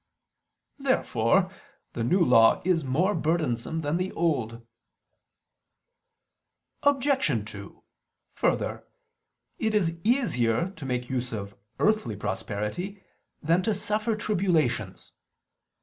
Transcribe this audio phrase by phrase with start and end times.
[0.79, 1.51] Therefore
[1.93, 4.65] the New Law is more burdensome than the Old.
[6.81, 7.45] Obj.
[7.51, 7.83] 2:
[8.33, 8.87] Further,
[9.59, 13.03] it is easier to make use of earthly prosperity
[13.43, 15.11] than to suffer tribulations.